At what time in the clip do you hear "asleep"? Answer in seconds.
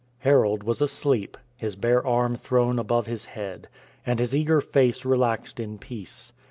0.81-1.37